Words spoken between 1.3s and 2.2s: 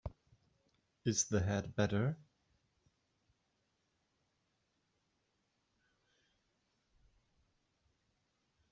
head better?